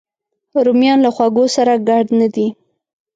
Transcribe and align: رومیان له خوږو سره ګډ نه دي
رومیان 0.65 0.99
له 1.05 1.09
خوږو 1.15 1.45
سره 1.55 1.73
ګډ 1.89 2.05
نه 2.19 2.27
دي 2.35 2.47